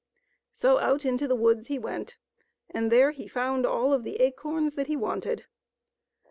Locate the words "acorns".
4.19-4.73